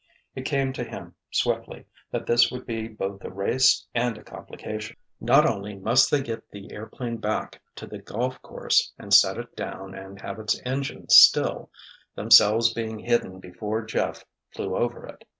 [0.33, 4.95] It came to him, swiftly, that this would be both a race and a complication.
[5.19, 9.55] Not only must they get the airplane back to the golf course and set it
[9.55, 11.69] down and have its engine still,
[12.15, 14.25] themselves being hidden before Jeff
[14.55, 15.23] flew over it.